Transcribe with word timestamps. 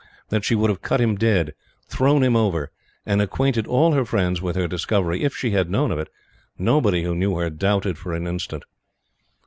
That 0.29 0.43
she 0.43 0.55
would 0.55 0.71
have 0.71 0.81
cut 0.81 0.99
him 0.99 1.15
dead, 1.15 1.53
thrown 1.87 2.23
him 2.23 2.35
over, 2.35 2.71
and 3.05 3.21
acquainted 3.21 3.67
all 3.67 3.91
her 3.91 4.03
friends 4.03 4.41
with 4.41 4.55
her 4.55 4.67
discovery, 4.67 5.21
if 5.23 5.35
she 5.35 5.51
had 5.51 5.69
known 5.69 5.91
of 5.91 5.99
it, 5.99 6.09
nobody 6.57 7.03
who 7.03 7.13
knew 7.13 7.35
her 7.35 7.51
doubted 7.51 7.99
for 7.99 8.13
an 8.15 8.25
instant. 8.25 8.63